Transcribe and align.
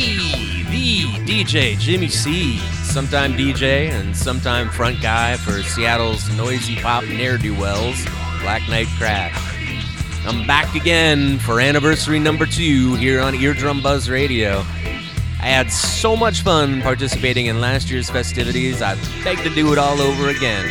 the 0.00 1.02
DJ 1.26 1.74
JimiC, 1.74 2.58
sometime 2.84 3.32
DJ 3.32 3.90
and 3.90 4.16
sometime 4.16 4.70
front 4.70 5.00
guy 5.02 5.36
for 5.36 5.62
Seattle's 5.62 6.28
noisy 6.36 6.76
pop 6.76 7.04
ne'er 7.04 7.36
do 7.36 7.52
wells, 7.58 8.04
Black 8.40 8.62
Nite 8.68 8.86
Crash. 8.96 9.36
I'm 10.24 10.46
back 10.46 10.74
again 10.74 11.38
for 11.40 11.60
anniversary 11.60 12.20
number 12.20 12.46
two 12.46 12.94
here 12.94 13.20
on 13.20 13.34
Eardrum 13.34 13.82
Buzz 13.82 14.08
Radio. 14.08 14.58
I 15.40 15.48
had 15.48 15.72
so 15.72 16.14
much 16.14 16.42
fun 16.42 16.80
participating 16.80 17.46
in 17.46 17.60
last 17.60 17.90
year's 17.90 18.08
festivities, 18.08 18.82
I 18.82 18.94
beg 19.24 19.38
to 19.38 19.50
do 19.50 19.72
it 19.72 19.78
all 19.78 20.00
over 20.00 20.28
again. 20.28 20.66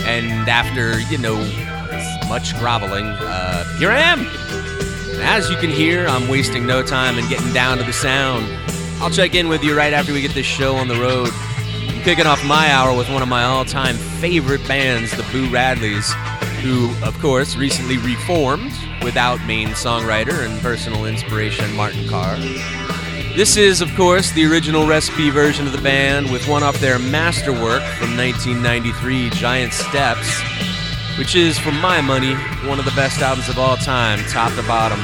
And 0.00 0.48
after, 0.48 0.98
you 1.02 1.18
know, 1.18 1.36
much 2.28 2.56
groveling, 2.58 3.06
uh, 3.06 3.78
here 3.78 3.90
I 3.90 4.00
am. 4.00 4.55
As 5.20 5.50
you 5.50 5.56
can 5.56 5.70
hear, 5.70 6.06
I'm 6.06 6.28
wasting 6.28 6.66
no 6.66 6.82
time 6.82 7.18
in 7.18 7.28
getting 7.28 7.52
down 7.52 7.78
to 7.78 7.84
the 7.84 7.92
sound. 7.92 8.46
I'll 9.00 9.10
check 9.10 9.34
in 9.34 9.48
with 9.48 9.62
you 9.62 9.76
right 9.76 9.92
after 9.92 10.12
we 10.12 10.20
get 10.20 10.32
this 10.32 10.46
show 10.46 10.76
on 10.76 10.88
the 10.88 10.94
road. 10.94 11.30
I'm 11.88 12.02
kicking 12.02 12.26
off 12.26 12.44
my 12.44 12.70
hour 12.70 12.96
with 12.96 13.10
one 13.10 13.22
of 13.22 13.28
my 13.28 13.44
all 13.44 13.64
time 13.64 13.96
favorite 13.96 14.66
bands, 14.68 15.16
the 15.16 15.22
Boo 15.32 15.48
Radleys, 15.48 16.12
who, 16.60 16.94
of 17.04 17.18
course, 17.20 17.56
recently 17.56 17.98
reformed 17.98 18.72
without 19.02 19.44
main 19.46 19.68
songwriter 19.68 20.46
and 20.46 20.60
personal 20.60 21.04
inspiration 21.04 21.74
Martin 21.76 22.08
Carr. 22.08 22.36
This 23.36 23.56
is, 23.58 23.82
of 23.82 23.94
course, 23.96 24.32
the 24.32 24.46
original 24.46 24.86
recipe 24.86 25.28
version 25.30 25.66
of 25.66 25.72
the 25.72 25.82
band 25.82 26.30
with 26.32 26.48
one 26.48 26.62
off 26.62 26.80
their 26.80 26.98
masterwork 26.98 27.82
from 27.98 28.16
1993, 28.16 29.30
Giant 29.30 29.74
Steps, 29.74 30.40
which 31.18 31.34
is, 31.34 31.58
for 31.58 31.72
my 31.72 32.00
money, 32.00 32.34
one 32.68 32.78
of 32.78 32.84
the 32.84 32.90
best 32.92 33.20
albums 33.20 33.48
of 33.48 33.58
all 33.58 33.76
time, 33.76 34.18
top 34.28 34.54
to 34.54 34.62
bottom. 34.62 35.00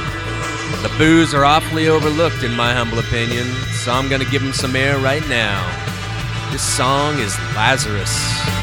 The 0.81 0.93
boos 0.97 1.33
are 1.33 1.45
awfully 1.45 1.87
overlooked, 1.87 2.43
in 2.43 2.55
my 2.55 2.73
humble 2.73 2.99
opinion, 2.99 3.45
so 3.83 3.91
I'm 3.91 4.09
gonna 4.09 4.25
give 4.25 4.41
them 4.41 4.53
some 4.53 4.75
air 4.75 4.97
right 4.99 5.27
now. 5.27 5.61
This 6.51 6.61
song 6.61 7.19
is 7.19 7.37
Lazarus. 7.55 8.62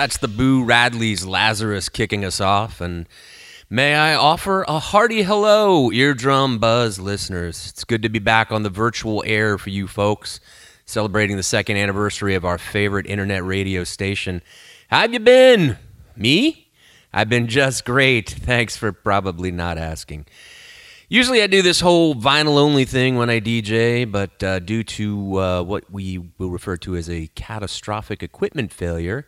That's 0.00 0.16
the 0.16 0.28
Boo 0.28 0.64
Radley's 0.64 1.26
Lazarus 1.26 1.90
kicking 1.90 2.24
us 2.24 2.40
off. 2.40 2.80
And 2.80 3.06
may 3.68 3.94
I 3.94 4.14
offer 4.14 4.64
a 4.66 4.78
hearty 4.78 5.24
hello, 5.24 5.90
Eardrum 5.90 6.58
Buzz 6.58 6.98
listeners. 6.98 7.68
It's 7.68 7.84
good 7.84 8.00
to 8.04 8.08
be 8.08 8.18
back 8.18 8.50
on 8.50 8.62
the 8.62 8.70
virtual 8.70 9.22
air 9.26 9.58
for 9.58 9.68
you 9.68 9.86
folks, 9.86 10.40
celebrating 10.86 11.36
the 11.36 11.42
second 11.42 11.76
anniversary 11.76 12.34
of 12.34 12.46
our 12.46 12.56
favorite 12.56 13.04
internet 13.08 13.44
radio 13.44 13.84
station. 13.84 14.40
How 14.88 15.00
have 15.00 15.12
you 15.12 15.20
been? 15.20 15.76
Me? 16.16 16.70
I've 17.12 17.28
been 17.28 17.46
just 17.46 17.84
great. 17.84 18.30
Thanks 18.30 18.78
for 18.78 18.92
probably 18.92 19.50
not 19.50 19.76
asking. 19.76 20.24
Usually 21.10 21.42
I 21.42 21.46
do 21.46 21.60
this 21.60 21.80
whole 21.80 22.14
vinyl 22.14 22.56
only 22.56 22.86
thing 22.86 23.16
when 23.16 23.28
I 23.28 23.38
DJ, 23.38 24.10
but 24.10 24.42
uh, 24.42 24.60
due 24.60 24.82
to 24.82 25.38
uh, 25.38 25.62
what 25.62 25.90
we 25.90 26.30
will 26.38 26.48
refer 26.48 26.78
to 26.78 26.96
as 26.96 27.10
a 27.10 27.26
catastrophic 27.34 28.22
equipment 28.22 28.72
failure, 28.72 29.26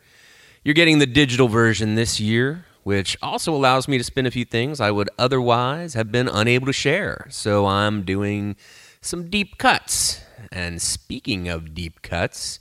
you're 0.65 0.75
getting 0.75 0.99
the 0.99 1.07
digital 1.07 1.49
version 1.49 1.95
this 1.97 2.21
year, 2.21 2.65
which 2.85 3.17
also 3.21 3.55
allows 3.55 3.89
me 3.89 3.99
to 3.99 4.05
spin 4.05 4.27
a 4.27 4.31
few 4.31 4.45
things 4.45 4.81
I 4.81 4.91
would 4.91 5.11
otherwise 5.19 5.95
have 5.95 6.13
been 6.13 6.29
unable 6.29 6.67
to 6.67 6.73
share. 6.73 7.27
So 7.31 7.67
I'm 7.67 8.03
doing 8.03 8.57
some 9.01 9.29
deep 9.29 9.59
cuts. 9.59 10.21
And 10.51 10.81
speaking 10.81 11.49
of 11.49 11.75
deep 11.75 12.03
cuts, 12.03 12.61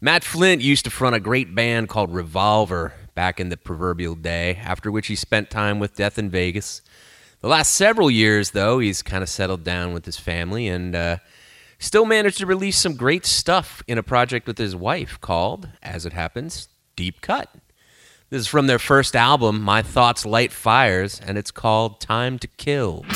Matt 0.00 0.24
Flint 0.24 0.62
used 0.62 0.84
to 0.84 0.90
front 0.90 1.16
a 1.16 1.20
great 1.20 1.54
band 1.54 1.88
called 1.88 2.14
Revolver 2.14 2.94
back 3.14 3.38
in 3.40 3.48
the 3.48 3.56
proverbial 3.56 4.14
day, 4.14 4.56
after 4.56 4.90
which 4.90 5.08
he 5.08 5.16
spent 5.16 5.50
time 5.50 5.78
with 5.78 5.96
Death 5.96 6.18
in 6.18 6.30
Vegas. 6.30 6.82
The 7.40 7.48
last 7.48 7.72
several 7.72 8.10
years, 8.10 8.52
though, 8.52 8.78
he's 8.78 9.02
kind 9.02 9.22
of 9.22 9.28
settled 9.28 9.64
down 9.64 9.92
with 9.92 10.06
his 10.06 10.16
family 10.16 10.68
and 10.68 10.94
uh, 10.94 11.16
still 11.78 12.04
managed 12.04 12.38
to 12.38 12.46
release 12.46 12.78
some 12.78 12.94
great 12.94 13.26
stuff 13.26 13.82
in 13.86 13.98
a 13.98 14.02
project 14.02 14.46
with 14.46 14.58
his 14.58 14.76
wife 14.76 15.20
called, 15.20 15.68
as 15.82 16.06
it 16.06 16.12
happens, 16.12 16.68
Deep 17.00 17.22
Cut. 17.22 17.48
This 18.28 18.40
is 18.40 18.46
from 18.46 18.66
their 18.66 18.78
first 18.78 19.16
album, 19.16 19.62
My 19.62 19.80
Thoughts 19.80 20.26
Light 20.26 20.52
Fires, 20.52 21.18
and 21.26 21.38
it's 21.38 21.50
called 21.50 21.98
Time 21.98 22.38
to 22.40 22.46
Kill. 22.46 23.06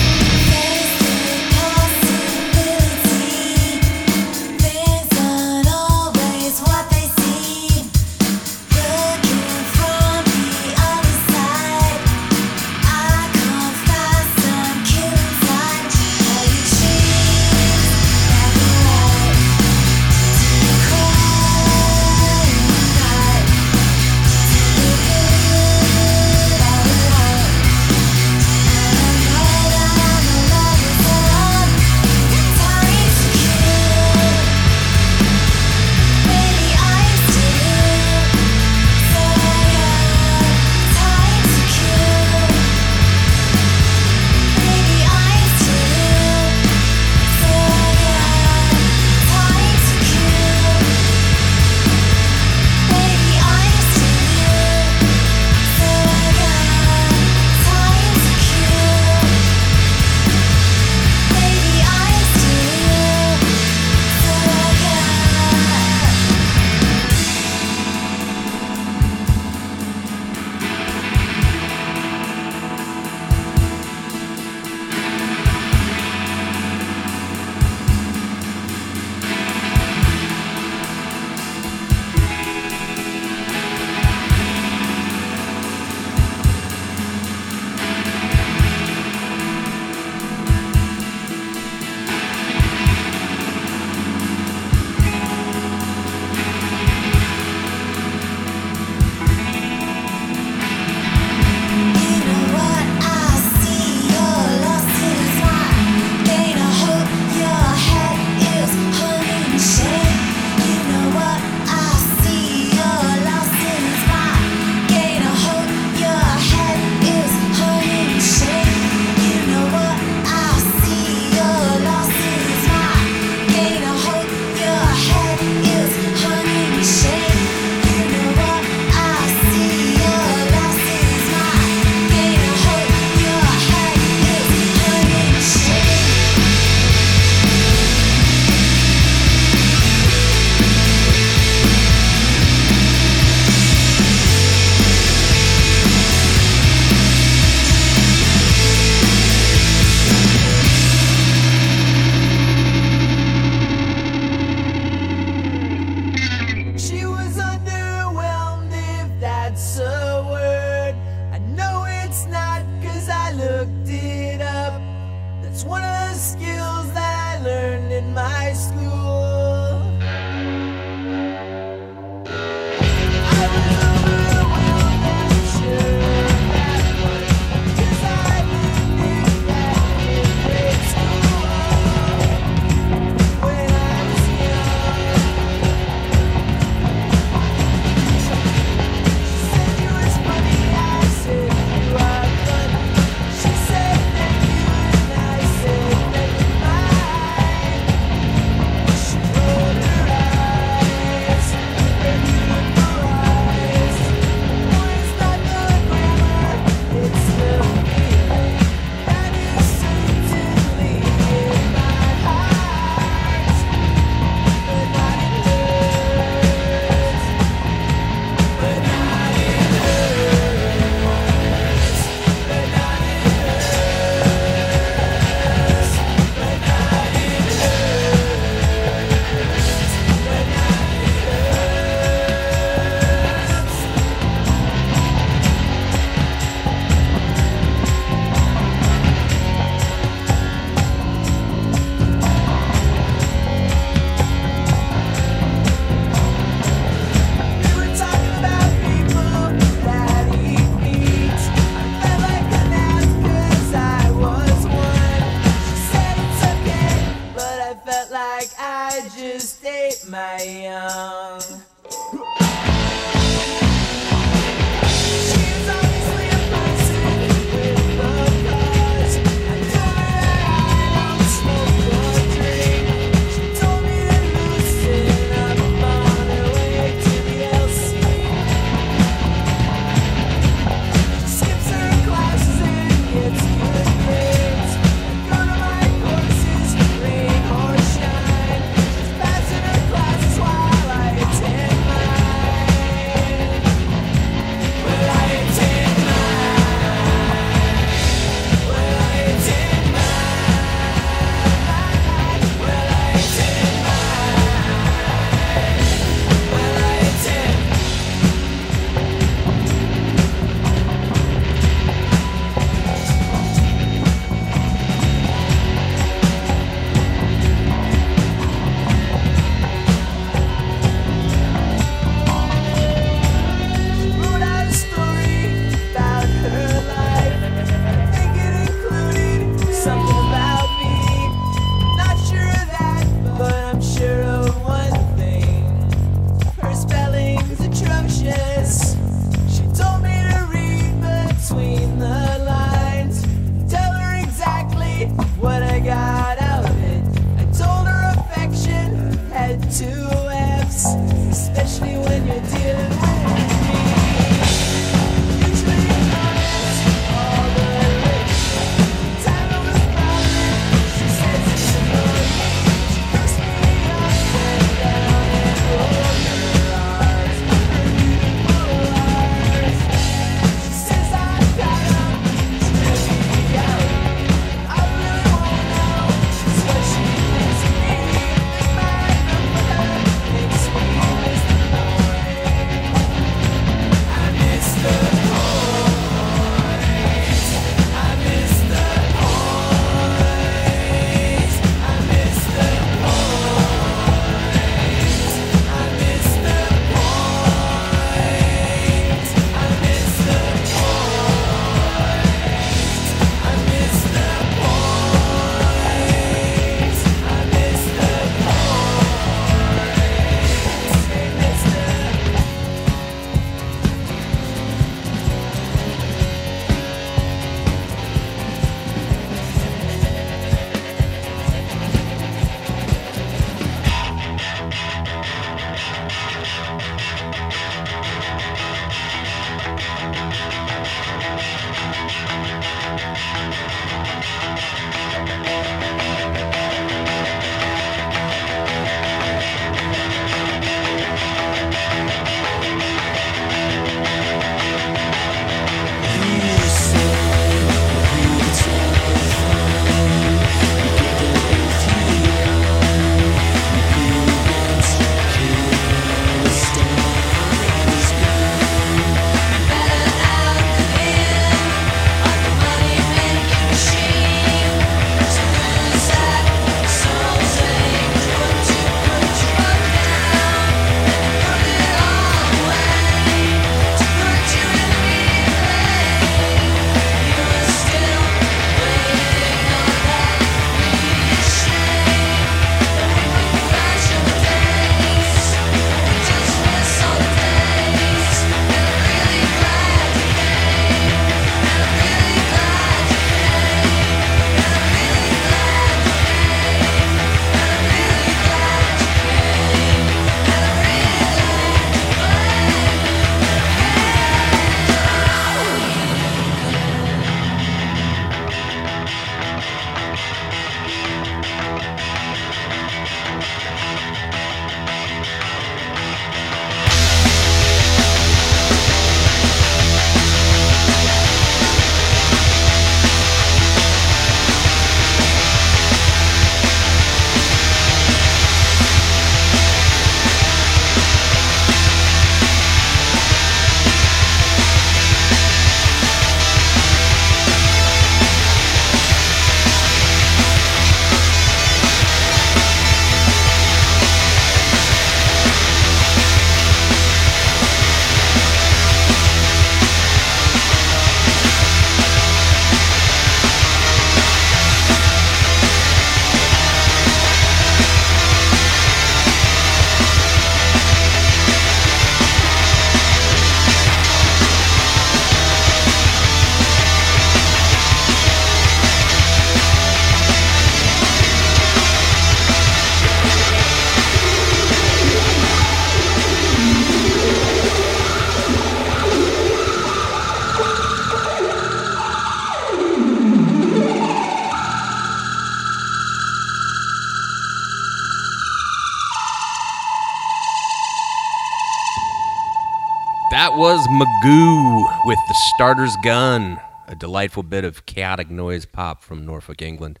Was 593.60 593.86
Magoo 593.88 594.86
with 595.04 595.18
the 595.28 595.34
Starter's 595.54 595.94
Gun, 596.02 596.58
a 596.88 596.94
delightful 596.94 597.42
bit 597.42 597.62
of 597.62 597.84
chaotic 597.84 598.30
noise 598.30 598.64
pop 598.64 599.02
from 599.02 599.26
Norfolk, 599.26 599.60
England. 599.60 600.00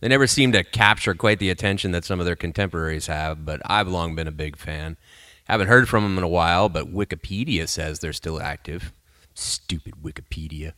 They 0.00 0.08
never 0.08 0.26
seem 0.26 0.52
to 0.52 0.62
capture 0.62 1.14
quite 1.14 1.38
the 1.38 1.48
attention 1.48 1.92
that 1.92 2.04
some 2.04 2.20
of 2.20 2.26
their 2.26 2.36
contemporaries 2.36 3.06
have, 3.06 3.46
but 3.46 3.62
I've 3.64 3.88
long 3.88 4.14
been 4.14 4.28
a 4.28 4.30
big 4.30 4.58
fan. 4.58 4.98
Haven't 5.44 5.68
heard 5.68 5.88
from 5.88 6.02
them 6.02 6.18
in 6.18 6.24
a 6.24 6.28
while, 6.28 6.68
but 6.68 6.92
Wikipedia 6.92 7.66
says 7.66 8.00
they're 8.00 8.12
still 8.12 8.38
active. 8.38 8.92
Stupid 9.32 9.94
Wikipedia. 10.02 10.74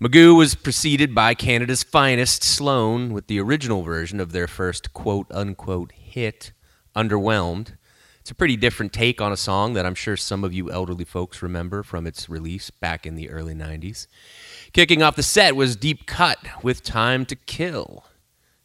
Magoo 0.00 0.34
was 0.34 0.54
preceded 0.54 1.14
by 1.14 1.34
Canada's 1.34 1.82
finest, 1.82 2.42
Sloan, 2.42 3.12
with 3.12 3.26
the 3.26 3.38
original 3.38 3.82
version 3.82 4.18
of 4.18 4.32
their 4.32 4.48
first 4.48 4.94
quote 4.94 5.26
unquote 5.30 5.92
hit, 5.92 6.52
Underwhelmed. 6.96 7.76
It's 8.24 8.30
a 8.30 8.34
pretty 8.34 8.56
different 8.56 8.94
take 8.94 9.20
on 9.20 9.32
a 9.32 9.36
song 9.36 9.74
that 9.74 9.84
I'm 9.84 9.94
sure 9.94 10.16
some 10.16 10.44
of 10.44 10.54
you 10.54 10.70
elderly 10.70 11.04
folks 11.04 11.42
remember 11.42 11.82
from 11.82 12.06
its 12.06 12.26
release 12.26 12.70
back 12.70 13.04
in 13.04 13.16
the 13.16 13.28
early 13.28 13.54
90s. 13.54 14.06
Kicking 14.72 15.02
off 15.02 15.14
the 15.14 15.22
set 15.22 15.54
was 15.54 15.76
Deep 15.76 16.06
Cut 16.06 16.38
with 16.62 16.82
Time 16.82 17.26
to 17.26 17.36
Kill. 17.36 18.04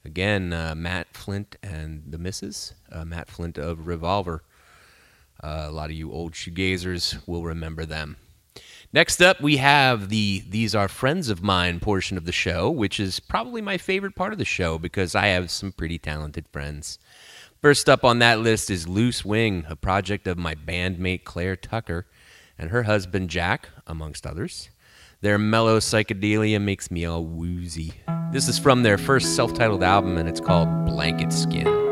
Again, 0.05 0.53
uh, 0.53 0.75
Matt 0.77 1.07
Flint 1.11 1.57
and 1.61 2.03
the 2.07 2.17
Misses. 2.17 2.73
Uh, 2.89 3.03
Matt 3.03 3.29
Flint 3.29 3.57
of 3.57 3.85
Revolver. 3.85 4.43
Uh, 5.43 5.65
a 5.67 5.71
lot 5.71 5.89
of 5.89 5.97
you 5.97 6.09
old 6.09 6.31
shoegazers 6.31 7.21
will 7.27 7.43
remember 7.43 7.85
them. 7.85 8.15
Next 8.93 9.21
up, 9.21 9.41
we 9.41 9.57
have 9.57 10.07
the 10.07 10.41
These 10.47 10.73
Are 10.73 10.87
Friends 10.87 11.27
of 11.27 11.43
Mine 11.43 11.81
portion 11.81 12.15
of 12.15 12.23
the 12.23 12.31
show, 12.31 12.69
which 12.69 12.97
is 12.97 13.19
probably 13.19 13.61
my 13.61 13.77
favorite 13.77 14.15
part 14.15 14.31
of 14.31 14.39
the 14.39 14.45
show 14.45 14.77
because 14.77 15.15
I 15.15 15.25
have 15.27 15.51
some 15.51 15.73
pretty 15.73 15.99
talented 15.99 16.47
friends. 16.47 16.97
First 17.61 17.89
up 17.89 18.05
on 18.05 18.19
that 18.19 18.39
list 18.39 18.69
is 18.69 18.87
Loose 18.87 19.25
Wing, 19.25 19.65
a 19.67 19.75
project 19.75 20.27
of 20.27 20.37
my 20.37 20.55
bandmate 20.55 21.25
Claire 21.25 21.57
Tucker 21.57 22.07
and 22.57 22.69
her 22.69 22.83
husband 22.83 23.29
Jack, 23.29 23.67
amongst 23.85 24.25
others. 24.25 24.69
Their 25.19 25.37
mellow 25.37 25.79
psychedelia 25.79 26.61
makes 26.61 26.89
me 26.89 27.03
all 27.03 27.25
woozy. 27.25 27.95
This 28.31 28.47
is 28.47 28.57
from 28.57 28.83
their 28.83 28.97
first 28.97 29.35
self 29.35 29.53
titled 29.53 29.83
album 29.83 30.17
and 30.17 30.29
it's 30.29 30.39
called 30.39 30.69
Blanket 30.85 31.33
Skin. 31.33 31.88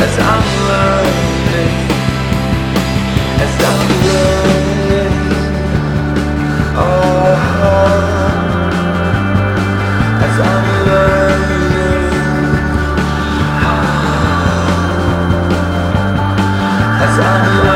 as 0.00 0.18
I'm 0.18 0.44
learning, 0.68 1.74
as 3.44 3.54
I'm. 3.68 3.80
Oh, 6.80 7.34
as 10.26 10.36
I'm 10.50 10.66
ah, 13.64 13.82
as 17.04 17.18
I'm. 17.18 17.67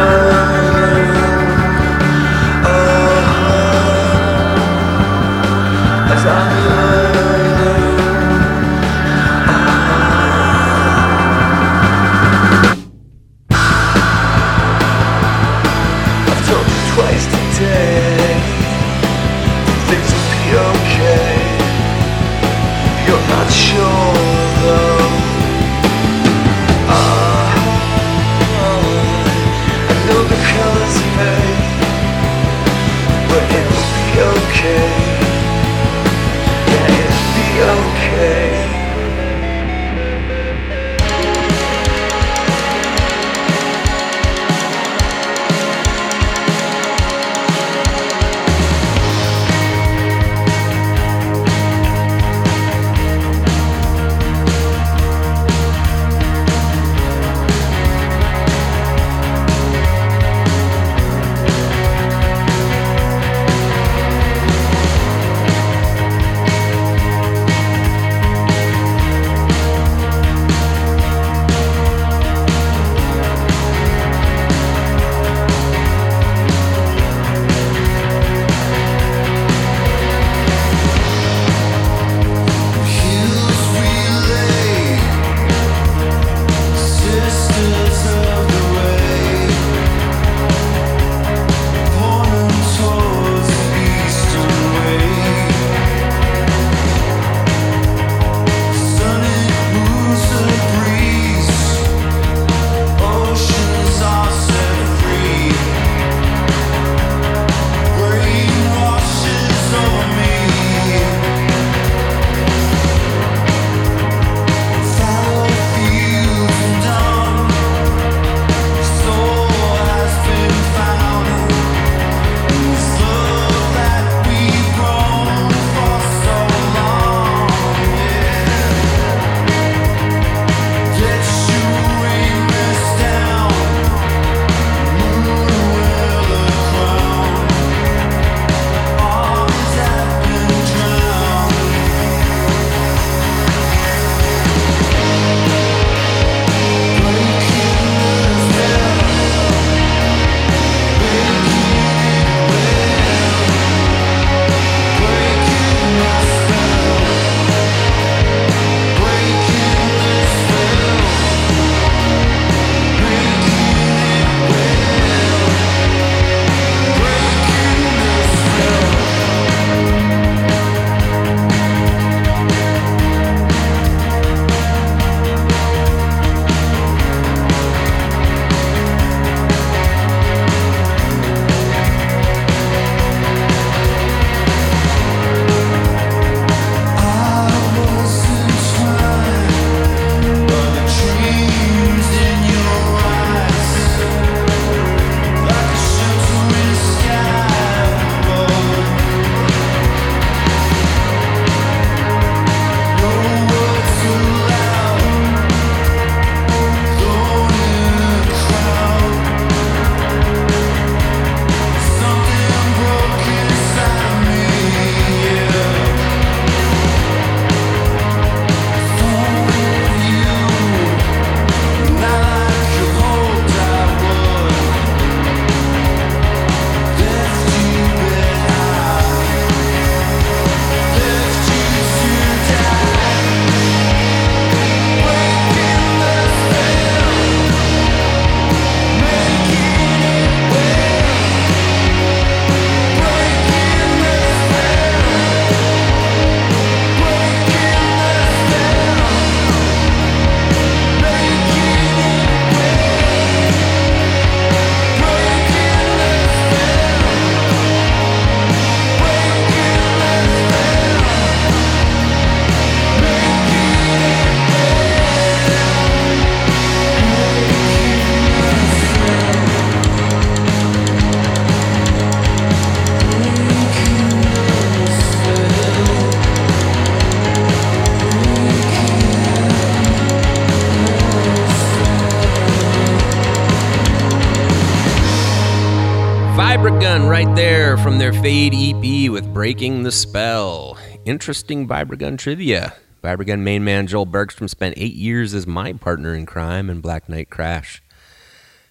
Fade 288.33 288.55
EP 288.55 289.11
with 289.11 289.31
Breaking 289.35 289.83
the 289.83 289.93
Spell. 289.93 290.79
Interesting 291.05 291.69
Vibragun 291.69 292.17
trivia. 292.17 292.73
Vibragun 293.05 293.41
main 293.41 293.63
man 293.63 293.87
Joel 293.87 294.07
Bergstrom 294.07 294.49
spent 294.49 294.79
eight 294.79 294.95
years 294.95 295.35
as 295.35 295.47
my 295.47 295.75
partner 295.75 296.15
in 296.15 296.25
crime 296.25 296.71
in 296.71 296.81
Black 296.81 297.11
Nite 297.11 297.29
Crash. 297.29 297.83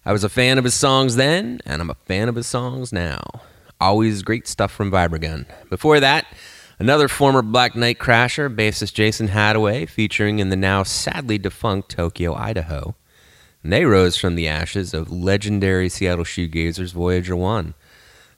I 0.03 0.13
was 0.13 0.23
a 0.23 0.29
fan 0.29 0.57
of 0.57 0.63
his 0.63 0.73
songs 0.73 1.15
then, 1.15 1.59
and 1.63 1.79
I'm 1.79 1.91
a 1.91 1.97
fan 2.07 2.27
of 2.27 2.33
his 2.33 2.47
songs 2.47 2.91
now. 2.91 3.21
Always 3.79 4.23
great 4.23 4.47
stuff 4.47 4.71
from 4.71 4.89
Vibragun. 4.89 5.45
Before 5.69 5.99
that, 5.99 6.25
another 6.79 7.07
former 7.07 7.43
Black 7.43 7.75
Nite 7.75 7.99
Crasher, 7.99 8.49
bassist 8.49 8.95
Jason 8.95 9.27
Hadaway, 9.27 9.87
featuring 9.87 10.39
in 10.39 10.49
the 10.49 10.55
now 10.55 10.81
sadly 10.81 11.37
defunct 11.37 11.89
Tokyo, 11.91 12.33
Idaho. 12.33 12.95
And 13.61 13.71
they 13.71 13.85
rose 13.85 14.17
from 14.17 14.33
the 14.33 14.47
ashes 14.47 14.95
of 14.95 15.11
legendary 15.11 15.87
Seattle 15.87 16.25
shoegazers 16.25 16.93
Voyager 16.93 17.35
1. 17.35 17.75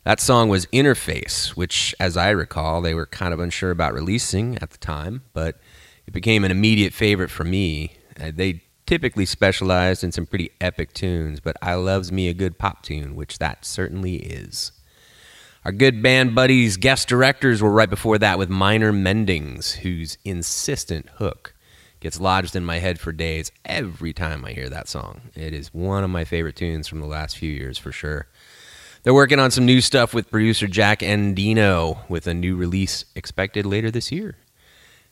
That 0.03 0.19
song 0.19 0.49
was 0.49 0.65
Interface, 0.67 1.49
which, 1.51 1.95
as 1.97 2.17
I 2.17 2.31
recall, 2.31 2.81
they 2.81 2.93
were 2.93 3.05
kind 3.05 3.33
of 3.33 3.39
unsure 3.39 3.71
about 3.71 3.93
releasing 3.93 4.57
at 4.57 4.71
the 4.71 4.77
time, 4.77 5.21
but 5.31 5.59
it 6.05 6.11
became 6.11 6.43
an 6.43 6.51
immediate 6.51 6.93
favorite 6.93 7.31
for 7.31 7.45
me. 7.45 7.95
Uh, 8.19 8.31
they 8.35 8.63
typically 8.85 9.25
specialized 9.25 10.03
in 10.03 10.11
some 10.11 10.25
pretty 10.25 10.51
epic 10.59 10.91
tunes, 10.91 11.39
but 11.39 11.55
I 11.61 11.75
loves 11.75 12.11
me 12.11 12.27
a 12.27 12.33
good 12.33 12.59
pop 12.59 12.83
tune, 12.83 13.15
which 13.15 13.39
that 13.39 13.63
certainly 13.63 14.15
is. 14.15 14.73
Our 15.63 15.71
good 15.71 16.03
band 16.03 16.35
buddies, 16.35 16.75
guest 16.75 17.07
directors, 17.07 17.61
were 17.61 17.71
right 17.71 17.89
before 17.89 18.17
that 18.17 18.37
with 18.37 18.49
Minor 18.49 18.91
Mendings, 18.91 19.75
whose 19.75 20.17
insistent 20.25 21.07
hook 21.15 21.55
gets 22.01 22.19
lodged 22.19 22.57
in 22.57 22.65
my 22.65 22.79
head 22.79 22.99
for 22.99 23.13
days 23.13 23.53
every 23.63 24.11
time 24.11 24.43
I 24.43 24.51
hear 24.51 24.67
that 24.67 24.89
song. 24.89 25.21
It 25.33 25.53
is 25.53 25.73
one 25.73 26.03
of 26.03 26.09
my 26.09 26.25
favorite 26.25 26.57
tunes 26.57 26.89
from 26.89 26.99
the 26.99 27.07
last 27.07 27.37
few 27.37 27.49
years 27.49 27.77
for 27.77 27.93
sure. 27.93 28.27
They're 29.03 29.13
working 29.13 29.39
on 29.39 29.51
some 29.51 29.65
new 29.65 29.81
stuff 29.81 30.13
with 30.13 30.31
producer 30.31 30.65
Jack 30.65 30.99
Endino 30.99 32.09
with 32.09 32.25
a 32.25 32.33
new 32.33 32.55
release 32.55 33.03
expected 33.15 33.65
later 33.65 33.91
this 33.91 34.13
year. 34.13 34.37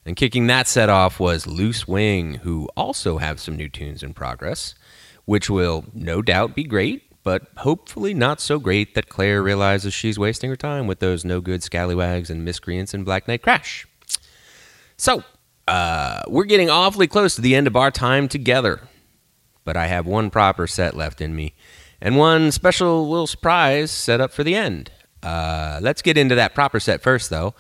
And 0.06 0.16
kicking 0.16 0.48
that 0.48 0.70
set 0.70 0.88
off 0.88 1.20
was 1.20 1.46
Loose 1.46 1.90
Wing, 1.90 2.36
who 2.36 2.70
also 2.78 3.18
have 3.18 3.42
some 3.42 3.58
new 3.58 3.68
tunes 3.68 4.02
in 4.02 4.14
progress, 4.14 4.76
which 5.26 5.50
will 5.50 5.84
no 5.94 6.22
doubt 6.22 6.56
be 6.56 6.64
great, 6.64 7.04
but 7.22 7.44
hopefully 7.58 8.14
not 8.14 8.40
so 8.40 8.60
great 8.60 8.96
that 8.96 9.10
Claire 9.10 9.44
realizes 9.44 9.94
she's 9.94 10.18
wasting 10.18 10.50
her 10.50 10.56
time 10.56 10.88
with 10.88 11.00
those 11.00 11.26
no 11.26 11.42
good 11.42 11.62
scallywags 11.62 12.30
and 12.30 12.46
miscreants 12.46 12.94
in 12.94 13.04
Black 13.04 13.28
Nite 13.28 13.42
Crash. 13.42 13.86
So, 14.96 15.26
uh, 15.68 16.22
we're 16.30 16.46
getting 16.46 16.70
awfully 16.70 17.08
close 17.08 17.36
to 17.36 17.42
the 17.42 17.56
end 17.56 17.68
of 17.68 17.76
our 17.76 17.92
time 17.92 18.30
together, 18.30 18.88
but 19.66 19.76
I 19.76 19.88
have 19.88 20.08
one 20.08 20.30
proper 20.30 20.66
set 20.66 20.96
left 20.96 21.20
in 21.20 21.36
me 21.36 21.56
and 22.02 22.18
one 22.18 22.52
special 22.52 23.08
little 23.08 23.28
surprise 23.28 23.92
set 23.92 24.20
up 24.20 24.34
for 24.34 24.44
the 24.44 24.56
end. 24.56 24.92
Uh, 25.22 25.80
let's 25.82 26.02
get 26.02 26.18
into 26.18 26.36
that 26.36 26.56
proper 26.56 26.80
set 26.80 27.02
first, 27.02 27.30
though, 27.30 27.54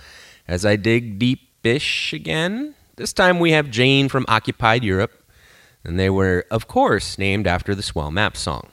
as 0.48 0.66
I 0.66 0.76
dig 0.76 1.20
deep 1.20 1.50
Bish 1.62 2.12
again. 2.12 2.74
This 2.96 3.14
time 3.14 3.40
we 3.40 3.52
have 3.52 3.70
Jane 3.70 4.10
from 4.10 4.26
Occupied 4.28 4.84
Europe, 4.84 5.24
and 5.84 6.00
they 6.00 6.10
were, 6.10 6.46
of 6.50 6.68
course, 6.68 7.18
named 7.18 7.46
after 7.46 7.76
the 7.76 7.84
Swell 7.84 8.12
Map 8.12 8.36
song. 8.36 8.70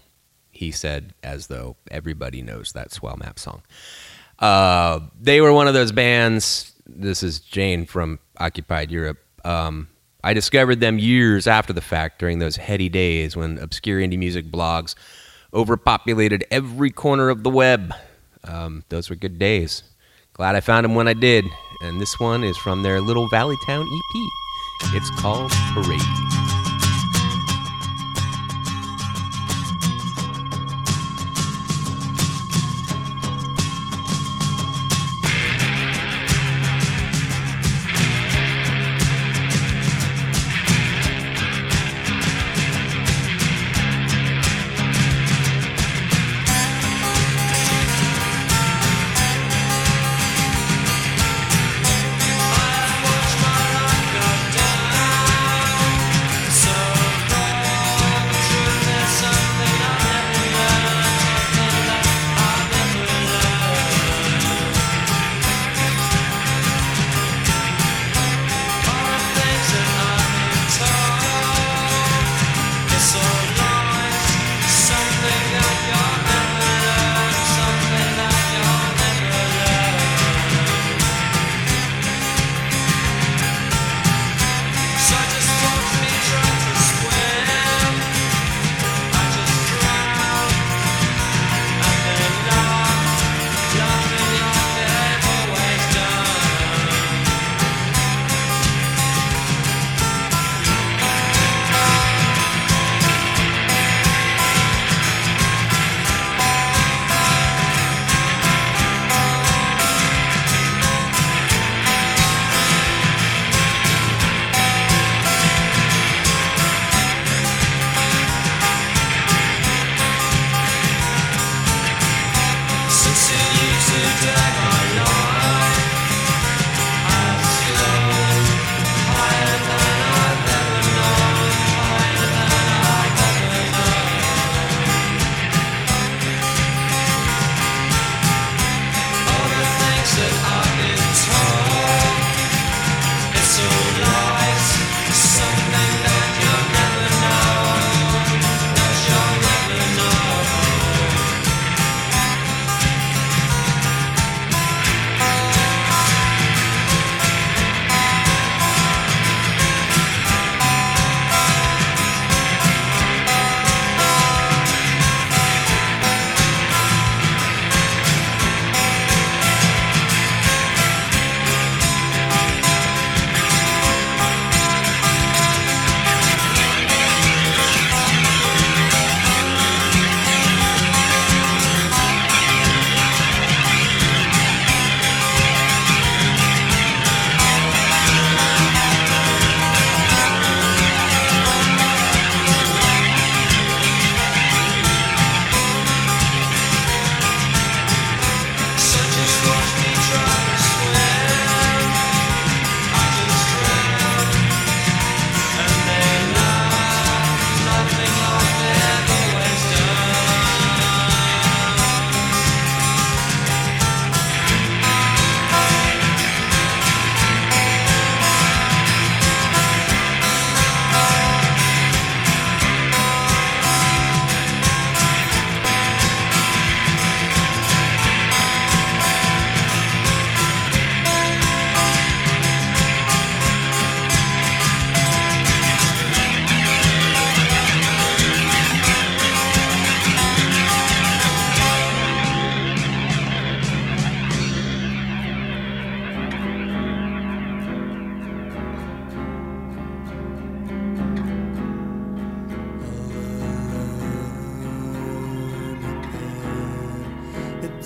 He 0.50 0.70
said, 0.70 1.14
as 1.22 1.46
though 1.48 1.76
everybody 1.90 2.42
knows 2.42 2.72
that 2.72 2.90
Swell 2.90 3.16
Map 3.16 3.38
song. 3.38 3.62
Uh, 4.38 5.00
they 5.20 5.40
were 5.40 5.52
one 5.52 5.68
of 5.68 5.74
those 5.74 5.92
bands. 5.92 6.72
This 6.86 7.22
is 7.22 7.40
Jane 7.40 7.84
from 7.84 8.18
Occupied 8.38 8.90
Europe. 8.90 9.18
Um, 9.44 9.88
I 10.24 10.32
discovered 10.32 10.80
them 10.80 10.98
years 10.98 11.46
after 11.46 11.72
the 11.72 11.80
fact 11.80 12.18
during 12.18 12.38
those 12.38 12.56
heady 12.56 12.88
days 12.88 13.36
when 13.36 13.58
obscure 13.58 14.00
indie 14.00 14.18
music 14.18 14.46
blogs 14.46 14.94
overpopulated 15.52 16.44
every 16.50 16.90
corner 16.90 17.28
of 17.28 17.42
the 17.42 17.50
web. 17.50 17.94
Um, 18.44 18.84
those 18.88 19.10
were 19.10 19.16
good 19.16 19.38
days. 19.38 19.82
Glad 20.32 20.54
I 20.54 20.60
found 20.60 20.84
them 20.84 20.94
when 20.94 21.08
I 21.08 21.14
did 21.14 21.44
and 21.80 22.00
this 22.00 22.18
one 22.18 22.42
is 22.42 22.56
from 22.56 22.82
their 22.82 23.00
Little 23.00 23.28
Valley 23.28 23.56
Town 23.66 23.86
EP. 23.86 24.94
It's 24.94 25.10
called 25.20 25.52
Parade. 25.72 26.37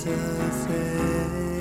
Thank 0.04 1.51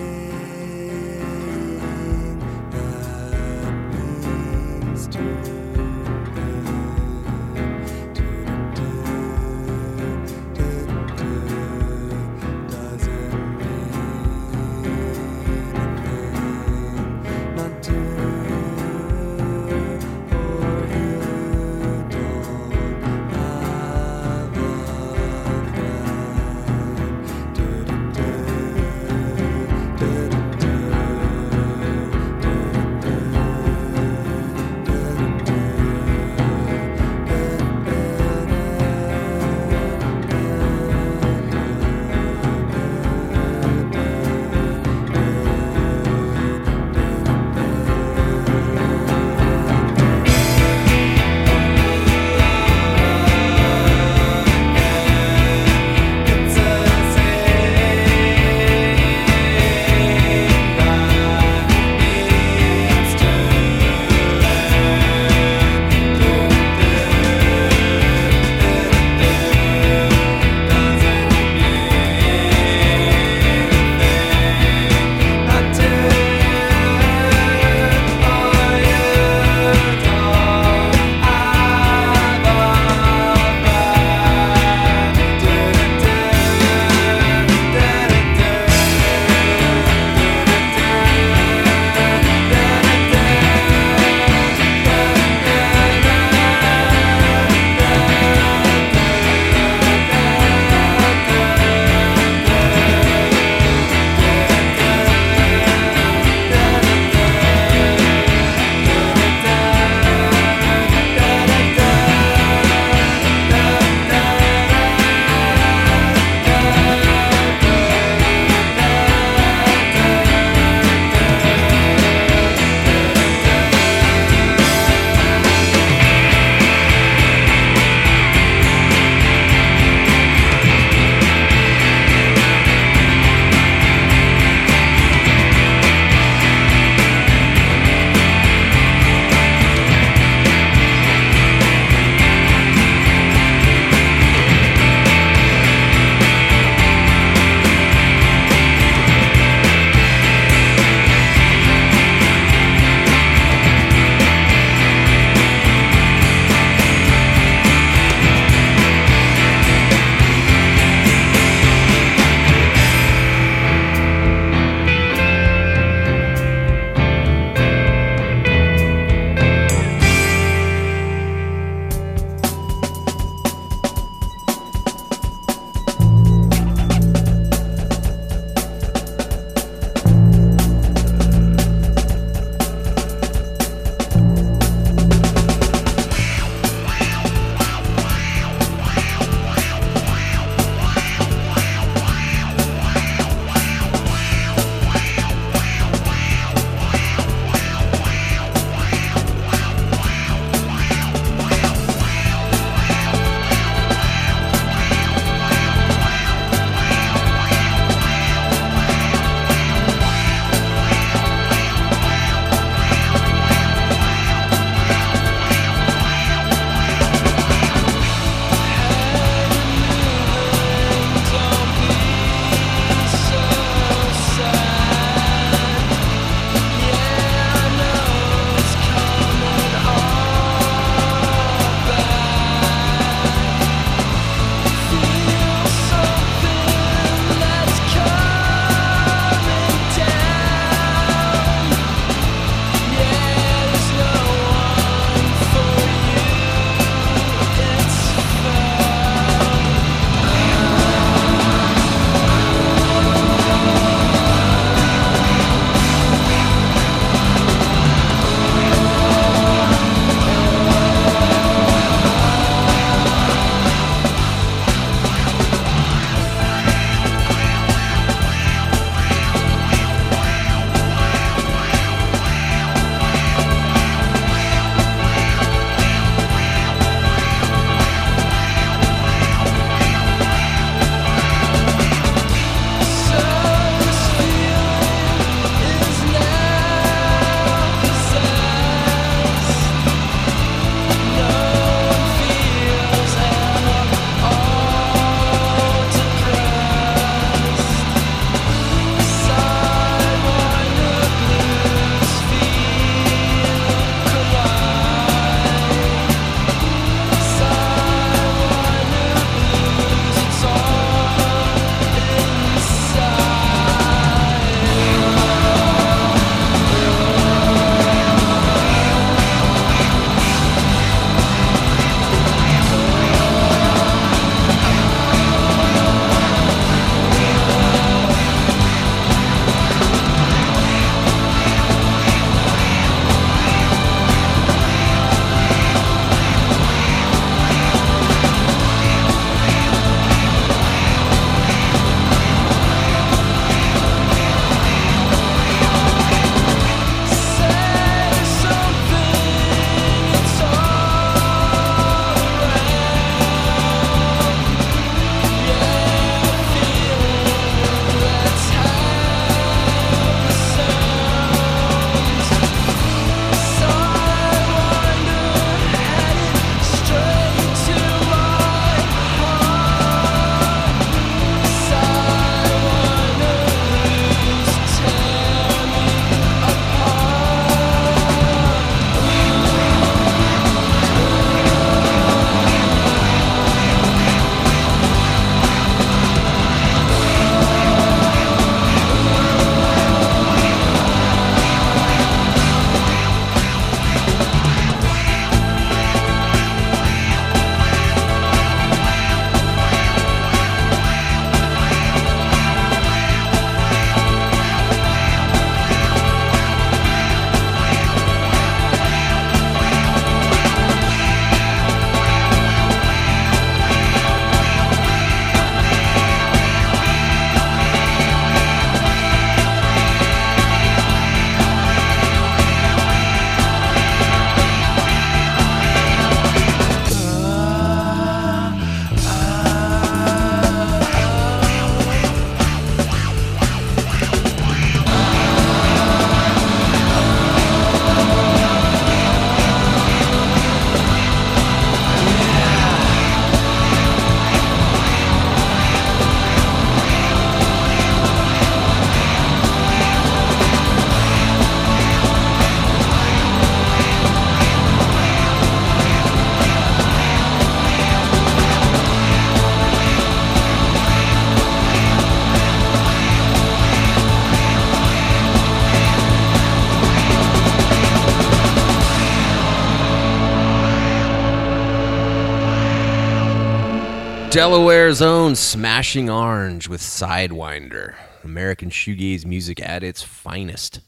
Delaware's 474.32 475.01
own 475.01 475.36
Smashing 475.36 476.09
Orange 476.09 476.69
with 476.69 476.79
Sidewinder, 476.79 477.95
American 478.23 478.69
shoegaze 478.69 479.25
music 479.25 479.61
at 479.61 479.84
its 479.84 480.01
finest. 480.01 480.79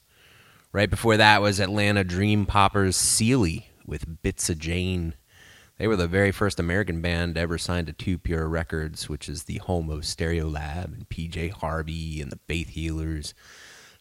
Right 0.71 0.89
before 0.89 1.17
that 1.17 1.41
was 1.41 1.59
Atlanta 1.59 2.05
Dream 2.05 2.45
Poppers 2.45 2.95
Seely 2.95 3.67
with 3.85 4.21
Bits 4.21 4.49
of 4.49 4.59
Jane. 4.59 5.15
They 5.77 5.87
were 5.87 5.97
the 5.97 6.07
very 6.07 6.31
first 6.31 6.57
American 6.57 7.01
band 7.01 7.37
ever 7.37 7.57
signed 7.57 7.87
to 7.87 7.93
Too 7.93 8.17
Pure 8.17 8.47
Records, 8.47 9.09
which 9.09 9.27
is 9.27 9.43
the 9.43 9.57
home 9.57 9.89
of 9.89 10.03
Stereolab 10.03 10.85
and 10.85 11.09
PJ 11.09 11.51
Harvey 11.51 12.21
and 12.21 12.31
the 12.31 12.39
Faith 12.47 12.69
Healers, 12.69 13.33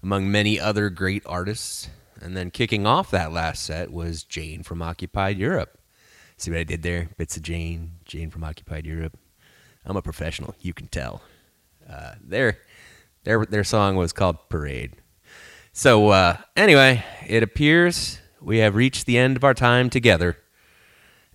among 0.05 0.31
many 0.31 0.61
other 0.61 0.89
great 0.89 1.25
artists. 1.27 1.89
And 2.21 2.37
then 2.37 2.53
kicking 2.53 2.87
off 2.87 3.11
that 3.11 3.33
last 3.33 3.65
set 3.65 3.91
was 3.91 4.23
Jane 4.23 4.63
from 4.63 4.83
Occupied 4.83 5.37
Europe. 5.37 5.81
See 6.37 6.53
what 6.53 6.61
I 6.61 6.65
did 6.65 6.83
there? 6.83 7.09
Bits 7.17 7.37
of 7.37 7.43
Jane, 7.43 7.95
Jane 8.05 8.31
from 8.31 8.45
Occupied 8.45 8.87
Europe. 8.87 9.19
I'm 9.85 9.97
a 9.97 10.03
professional. 10.03 10.55
You 10.61 10.73
can 10.73 10.89
tell. 10.89 11.23
Uh, 11.89 12.15
their 12.23 12.59
their 13.25 13.45
their 13.45 13.65
song 13.65 13.97
was 13.97 14.13
called 14.13 14.49
Parade. 14.49 14.95
So 15.73 16.09
uh, 16.09 16.37
anyway, 16.57 17.05
it 17.27 17.43
appears 17.43 18.19
we 18.41 18.59
have 18.59 18.75
reached 18.75 19.07
the 19.07 19.19
end 19.19 19.37
of 19.37 19.45
our 19.45 19.55
time 19.55 19.91
together, 19.91 20.37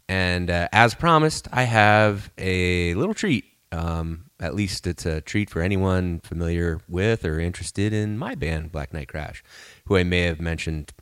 and 0.08 0.50
uh, 0.50 0.68
as 0.72 0.96
promised, 0.96 1.48
I 1.52 1.64
have 1.64 2.32
a 2.38 2.94
little 2.96 3.14
treat. 3.14 3.46
Um, 3.72 4.26
at 4.40 4.56
least 4.56 4.88
it's 4.88 5.06
a 5.06 5.20
treat 5.20 5.50
for 5.50 5.62
anyone 5.62 6.20
familiar 6.20 6.80
with 6.88 7.26
or 7.26 7.40
interested 7.40 7.92
in 7.92 8.18
my 8.18 8.36
band, 8.36 8.72
Black 8.72 8.94
Nite 8.94 9.08
Crash, 9.08 9.44
who 9.86 9.98
I 9.98 10.04
may 10.04 10.22
have 10.22 10.40
mentioned 10.40 10.94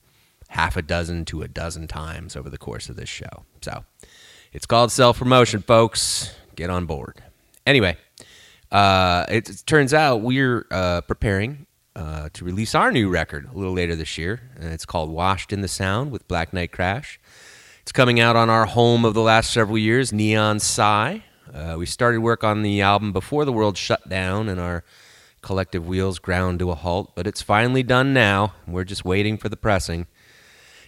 half 0.50 0.78
a 0.78 0.82
dozen 0.82 1.26
to 1.26 1.42
a 1.42 1.48
dozen 1.48 1.88
times 1.88 2.36
over 2.36 2.50
the 2.50 2.58
course 2.58 2.90
of 2.90 2.96
this 2.96 3.10
show. 3.10 3.46
So 3.62 3.84
it's 4.54 4.66
called 4.66 4.92
self 4.92 5.20
promotion, 5.20 5.62
folks. 5.62 6.34
Get 6.56 6.70
on 6.70 6.86
board. 6.86 7.22
Anyway, 7.66 7.98
uh, 8.72 9.26
it, 9.30 9.50
it, 9.50 9.64
turns 9.66 9.94
out 9.94 10.22
we're 10.22 10.66
uh, 10.70 11.02
preparing 11.02 11.66
uh, 11.96 12.30
to 12.34 12.46
release 12.46 12.76
our 12.76 12.92
new 12.92 13.10
record 13.10 13.50
a 13.52 13.58
little 13.58 13.74
later 13.74 13.96
this 13.96 14.18
year. 14.18 14.52
And 14.56 14.72
it's 14.72 14.86
called 14.86 15.10
Washed 15.10 15.52
in 15.52 15.62
the 15.62 15.68
Sound 15.68 16.12
with 16.12 16.28
Black 16.28 16.54
Nite 16.54 16.72
Crash. 16.72 17.20
It's 17.82 17.92
coming 17.92 18.20
out 18.20 18.36
on 18.36 18.50
our 18.50 18.66
home 18.66 19.06
of 19.06 19.14
the 19.14 19.22
last 19.22 19.52
several 19.52 19.78
years, 19.78 20.12
Neon 20.12 20.60
Sigh. 20.60 21.24
Uh, 21.54 21.76
we 21.78 21.86
started 21.86 22.20
work 22.20 22.44
on 22.44 22.64
the 22.64 22.82
album 22.82 23.14
before 23.14 23.46
the 23.46 23.54
world 23.54 23.78
shut 23.78 24.10
down 24.10 24.50
and 24.50 24.60
our 24.60 24.84
collective 25.42 25.88
wheels 25.88 26.20
ground 26.20 26.60
to 26.60 26.72
a 26.72 26.76
halt, 26.76 27.14
but 27.16 27.28
it's 27.28 27.42
finally 27.42 27.84
done 27.84 28.14
now. 28.14 28.54
We're 28.68 28.84
just 28.84 29.06
waiting 29.06 29.38
for 29.38 29.48
the 29.48 29.56
pressing. 29.56 30.08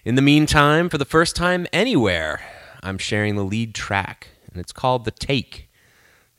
In 0.04 0.16
the 0.16 0.22
meantime, 0.22 0.90
for 0.90 0.98
the 0.98 1.06
first 1.06 1.36
time 1.36 1.68
anywhere, 1.72 2.42
I'm 2.82 2.98
sharing 2.98 3.36
the 3.36 3.44
lead 3.44 3.76
track, 3.76 4.30
and 4.52 4.60
it's 4.60 4.72
called 4.72 5.06
The 5.06 5.12
Take. 5.12 5.67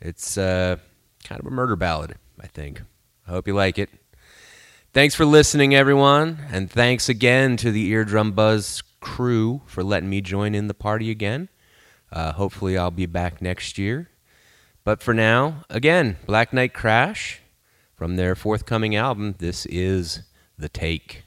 It's 0.00 0.38
uh, 0.38 0.76
kind 1.24 1.40
of 1.40 1.46
a 1.46 1.50
murder 1.50 1.76
ballad, 1.76 2.16
I 2.40 2.46
think. 2.46 2.82
I 3.26 3.30
hope 3.30 3.46
you 3.46 3.54
like 3.54 3.78
it. 3.78 3.90
Thanks 4.92 5.14
for 5.14 5.24
listening, 5.24 5.74
everyone, 5.74 6.38
and 6.50 6.70
thanks 6.70 7.08
again 7.08 7.56
to 7.58 7.70
the 7.70 7.90
Eardrum 7.92 8.32
Buzz 8.32 8.82
crew 9.00 9.62
for 9.66 9.84
letting 9.84 10.08
me 10.08 10.20
join 10.20 10.54
in 10.54 10.66
the 10.66 10.74
party 10.74 11.10
again. 11.10 11.48
Uh, 12.10 12.32
hopefully, 12.32 12.78
I'll 12.78 12.90
be 12.90 13.06
back 13.06 13.42
next 13.42 13.76
year. 13.76 14.08
But 14.84 15.02
for 15.02 15.12
now, 15.12 15.64
again, 15.68 16.16
Black 16.26 16.52
Nite 16.52 16.72
Crash 16.72 17.40
from 17.94 18.16
their 18.16 18.34
forthcoming 18.34 18.96
album. 18.96 19.34
This 19.38 19.66
is 19.66 20.22
The 20.56 20.70
Take. 20.70 21.24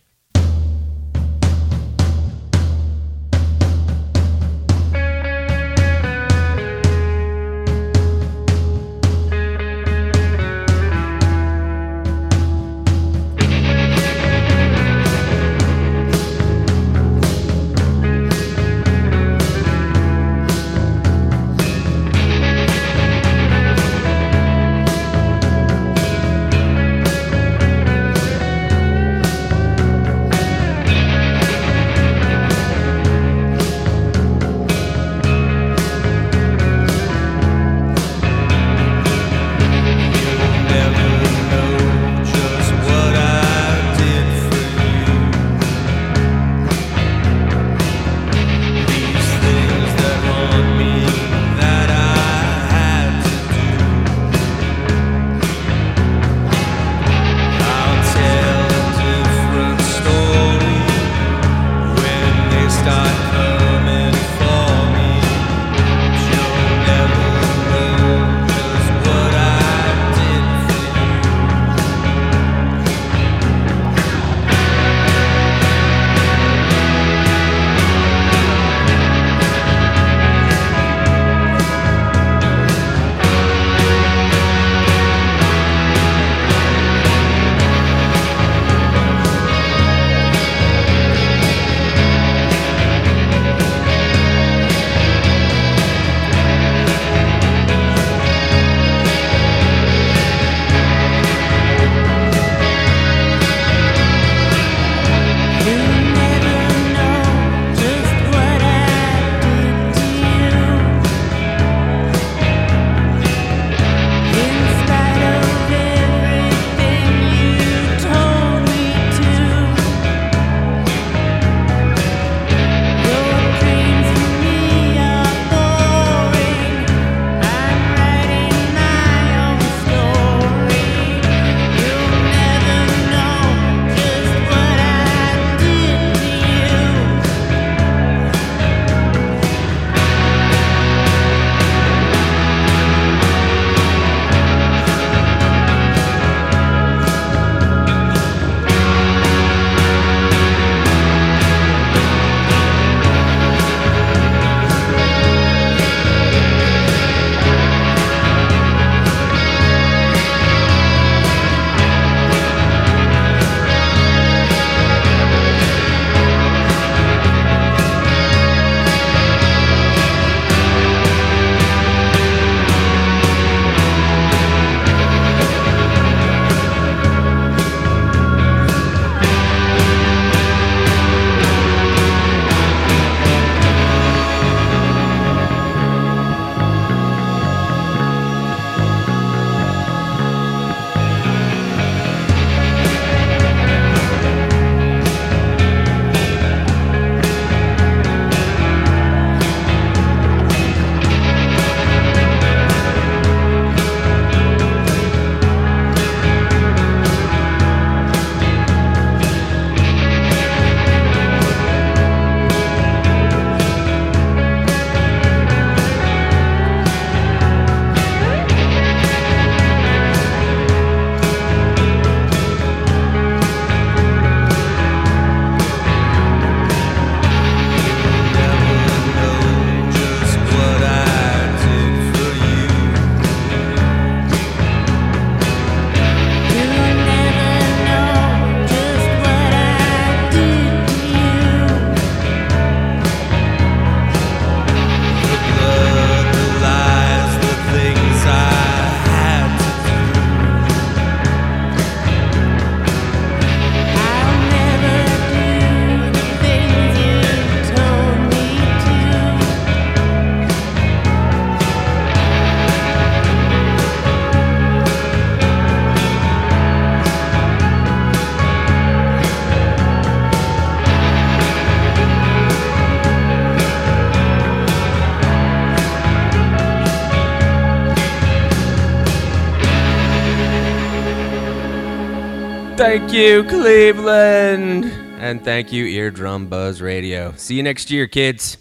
Thank 282.92 283.14
you, 283.14 283.46
Cleveland. 283.46 284.84
And 285.18 285.42
thank 285.42 285.72
you, 285.72 285.86
Eardrum 285.86 286.50
Buzz 286.50 286.82
Radio. 286.82 287.34
See 287.38 287.56
you 287.56 287.64
next 287.64 287.90
year, 287.90 288.06
kids. 288.06 288.58